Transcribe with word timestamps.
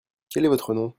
Quel 0.29 0.45
est 0.45 0.47
votre 0.47 0.73
nom? 0.73 0.89